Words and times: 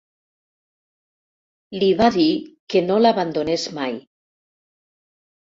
Li 1.83 1.89
va 2.01 2.09
dir 2.17 2.25
que 2.75 2.83
no 2.89 2.97
l'abandonés 3.05 3.69
mai. 3.81 4.01